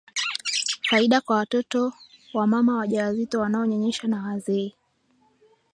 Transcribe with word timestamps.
Faida 0.89 1.21
kwa 1.21 1.35
watoto 1.35 1.93
wamama 2.33 2.77
wajawazito 2.77 3.39
wanaonyonyesha 3.39 4.07
na 4.07 4.23
wazee 4.23 4.73